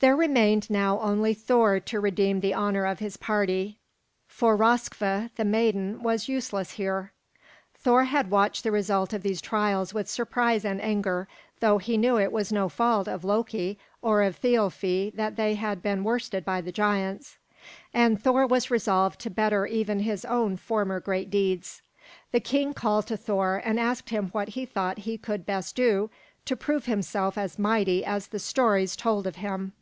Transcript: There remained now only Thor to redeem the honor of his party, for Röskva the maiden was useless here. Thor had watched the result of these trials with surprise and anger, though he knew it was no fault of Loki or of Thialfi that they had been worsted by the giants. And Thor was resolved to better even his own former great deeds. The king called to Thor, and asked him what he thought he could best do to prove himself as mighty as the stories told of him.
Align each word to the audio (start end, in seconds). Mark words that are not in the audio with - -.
There 0.00 0.14
remained 0.14 0.70
now 0.70 1.00
only 1.00 1.34
Thor 1.34 1.80
to 1.80 1.98
redeem 1.98 2.38
the 2.38 2.54
honor 2.54 2.86
of 2.86 3.00
his 3.00 3.16
party, 3.16 3.78
for 4.28 4.56
Röskva 4.56 5.30
the 5.34 5.44
maiden 5.44 6.04
was 6.04 6.28
useless 6.28 6.70
here. 6.74 7.10
Thor 7.74 8.04
had 8.04 8.30
watched 8.30 8.62
the 8.62 8.70
result 8.70 9.12
of 9.12 9.24
these 9.24 9.40
trials 9.40 9.92
with 9.92 10.08
surprise 10.08 10.64
and 10.64 10.80
anger, 10.80 11.26
though 11.58 11.78
he 11.78 11.96
knew 11.96 12.16
it 12.16 12.30
was 12.30 12.52
no 12.52 12.68
fault 12.68 13.08
of 13.08 13.24
Loki 13.24 13.76
or 14.00 14.22
of 14.22 14.40
Thialfi 14.40 15.10
that 15.16 15.34
they 15.34 15.56
had 15.56 15.82
been 15.82 16.04
worsted 16.04 16.44
by 16.44 16.60
the 16.60 16.70
giants. 16.70 17.36
And 17.92 18.22
Thor 18.22 18.46
was 18.46 18.70
resolved 18.70 19.18
to 19.22 19.30
better 19.30 19.66
even 19.66 19.98
his 19.98 20.24
own 20.24 20.58
former 20.58 21.00
great 21.00 21.28
deeds. 21.28 21.82
The 22.30 22.38
king 22.38 22.72
called 22.72 23.08
to 23.08 23.16
Thor, 23.16 23.60
and 23.64 23.80
asked 23.80 24.10
him 24.10 24.28
what 24.28 24.50
he 24.50 24.64
thought 24.64 24.98
he 24.98 25.18
could 25.18 25.44
best 25.44 25.74
do 25.74 26.08
to 26.44 26.54
prove 26.54 26.84
himself 26.86 27.36
as 27.36 27.58
mighty 27.58 28.04
as 28.04 28.28
the 28.28 28.38
stories 28.38 28.94
told 28.94 29.26
of 29.26 29.34
him. 29.34 29.72